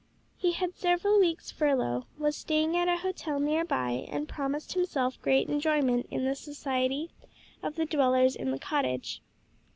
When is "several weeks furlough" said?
0.75-2.07